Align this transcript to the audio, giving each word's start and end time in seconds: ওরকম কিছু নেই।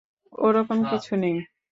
ওরকম 0.37 0.79
কিছু 0.91 1.13
নেই। 1.15 1.35